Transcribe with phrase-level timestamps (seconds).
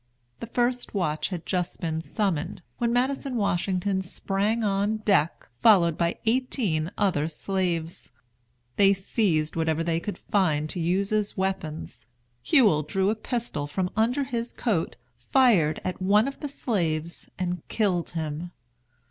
[0.39, 6.17] The first watch had just been summoned, when Madison Washington sprang on deck, followed by
[6.25, 8.11] eighteen other slaves.
[8.77, 12.07] They seized whatever they could find to use as weapons.
[12.41, 14.95] Hewell drew a pistol from under his coat,
[15.31, 18.49] fired at one of the slaves and killed him.